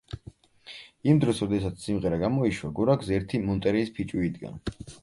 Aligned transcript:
იმ 1.13 1.19
დროს 1.25 1.43
როდესაც 1.45 1.85
სიმღერა 1.89 2.19
გამოიშვა, 2.27 2.73
გორაკზე 2.81 3.17
ერთი 3.21 3.45
მონტერეის 3.47 3.97
ფიჭვი 4.01 4.31
იდგა. 4.33 4.57